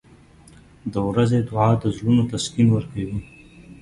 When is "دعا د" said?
1.49-1.83